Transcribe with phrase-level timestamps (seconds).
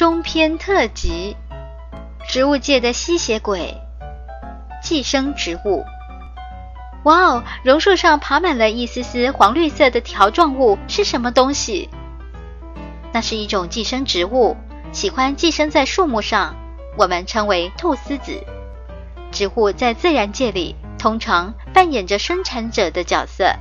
[0.00, 1.36] 中篇特辑：
[2.26, 3.74] 植物界的吸血鬼——
[4.82, 5.84] 寄生植物。
[7.04, 11.90] 哇哦，榕树上爬满了一丝丝黄绿色的条状物，是什么东西？
[13.12, 14.56] 那是一种寄生植物，
[14.90, 16.56] 喜欢寄生在树木上，
[16.96, 18.42] 我们称为菟丝子。
[19.30, 23.54] 植物在自然界里通常扮演着生产者的角色，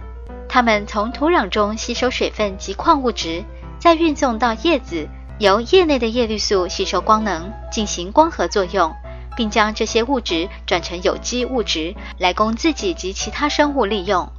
[0.47, 3.43] 它们从土壤中吸收水分及矿物质，
[3.77, 5.09] 再运送到叶子。
[5.39, 8.93] 由叶内的叶绿素吸收光能，进行光合作用，
[9.37, 14.29] 并将这些物质转成有机物质，来供自己及其他生物利用。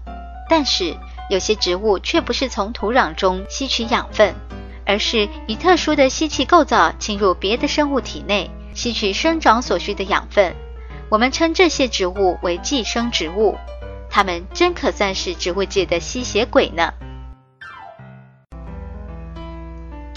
[0.47, 0.95] 但是，
[1.31, 4.35] 有些植物却不是从土壤中吸取养分，
[4.85, 10.55] 而是以特殊的吸气构造侵入别的生物体内，吸取生长所需的养分。
[11.09, 13.57] 我们称这些植物为寄生植物，
[14.11, 16.93] 它们真可算是植物界的吸血鬼呢。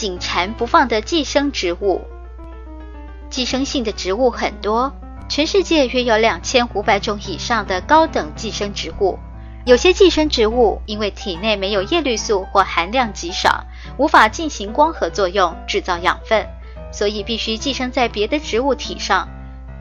[0.04, 2.02] 紧缠不放的寄生植物，
[3.30, 4.92] 寄生性的植物很多，
[5.30, 9.18] 全世界约有两千五百种以上的高等寄生植物。
[9.64, 13.64] 有些寄生植物因为体内没有叶绿素或含量极少，
[13.98, 16.46] 无法进行光合作用制造养分，
[16.92, 19.26] 所以必须寄生在别的植物体上。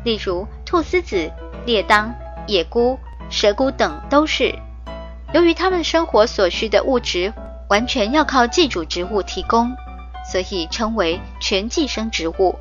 [0.05, 1.29] 例如菟丝子、
[1.67, 2.15] 列当、
[2.47, 2.97] 野菇、
[3.29, 4.55] 蛇菇等都是。
[5.35, 7.33] 由于它们生活所需的物质
[7.69, 9.75] 完全要靠寄主植物提供。
[10.31, 12.59] 所以称为全寄生植物，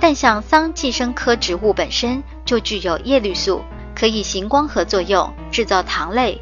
[0.00, 3.62] 但像桑寄生科植物本身就具有叶绿素，
[3.94, 6.40] 可以行光合作用，制造糖类，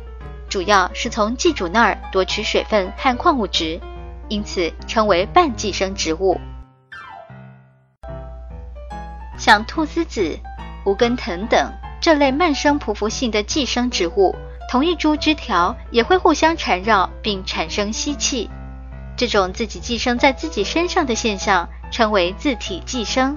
[0.48, 3.80] 主要是从寄主那儿夺取水分和矿物质，
[4.28, 6.40] 因此称为半寄生植物。
[9.38, 10.38] 像菟丝子、
[10.86, 14.34] 无根藤等这类慢生匍匐性的寄生植物，
[14.70, 18.50] 同一株枝条也会互相缠绕并产生吸气。
[19.16, 23.36] 这种自己寄生在自己身上的现象称为自体寄生。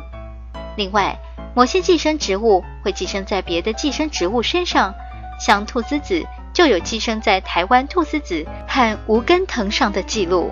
[0.75, 1.17] 另外，
[1.55, 4.93] 某些寄生植物会寄生在别的寄生植物身上，
[5.39, 10.51] 像菟丝子就有寄生在台湾菟丝子和无根藤上的记录。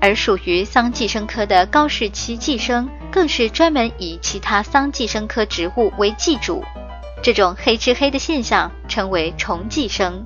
[0.00, 6.64] 而属于桑寄生科的高氏期寄生，更是专门以其他桑寄生科植物为寄主。
[7.22, 10.24] 这种黑吃黑的现象称为虫寄生。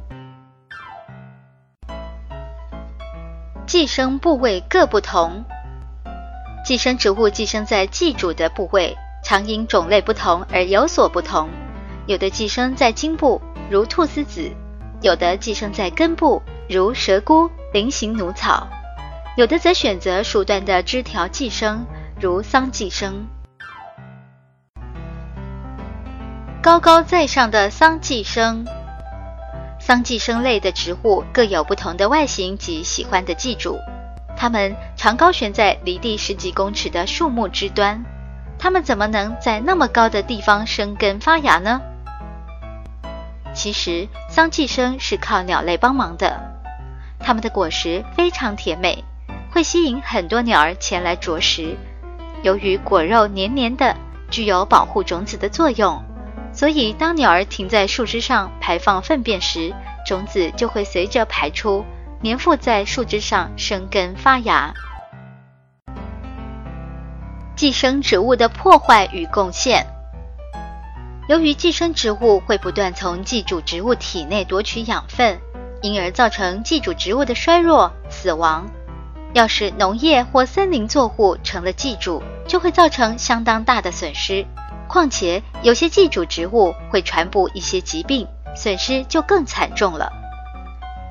[3.74, 5.44] 寄生部位各不同，
[6.64, 11.50] 寄生植物寄生在寄主的部位，常因种类不同而有所不同。
[12.06, 14.52] 有的寄生在茎部，如菟丝子；
[15.02, 18.64] 有的寄生在根部，如蛇菇、菱形奴草；
[19.36, 21.84] 有的则选择树段的枝条寄生，
[22.20, 23.26] 如桑寄生。
[26.62, 28.64] 高高在上的桑寄生。
[29.86, 33.78] 桑寄生类的植物各有不同的外形及喜欢的寄主，
[34.34, 38.02] 它们常高悬在离地十几公尺的树木之端。
[38.58, 41.82] 它们怎么能在那么高的地方生根发芽呢？
[43.52, 46.40] 其实，桑寄生是靠鸟类帮忙的。
[47.20, 49.04] 它们的果实非常甜美，
[49.52, 51.76] 会吸引很多鸟儿前来啄食。
[52.42, 53.94] 由于果肉黏黏的，
[54.30, 56.02] 具有保护种子的作用。
[56.54, 59.74] 所以，当鸟儿停在树枝上排放粪便时，
[60.06, 61.84] 种子就会随着排出，
[62.22, 64.72] 粘附在树枝上生根发芽。
[67.56, 69.84] 寄生植物的破坏与贡献。
[71.28, 75.40] 由于寄生植物会不断从寄主植物体内夺取养分，
[75.82, 78.66] 因而造成寄主植物的衰弱、死亡。
[79.32, 84.46] 要是农业或森林作物成了寄主，就会造成相当大的损失。
[84.88, 90.12] 况且，有些寄主植物会传播一些疾病，损失就更惨重了。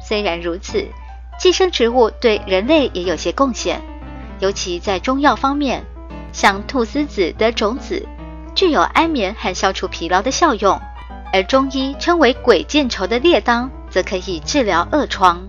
[0.02, 0.88] 虽然如此，
[1.40, 3.82] 寄生植物对人类也有些贡献，
[4.40, 5.84] 尤其在中药方面，
[6.32, 8.08] 像菟丝子的种子
[8.56, 10.80] 具有安眠和消除疲劳的效用，
[11.34, 15.42] 而中医称为鬼见愁的列当则可以治疗恶疮。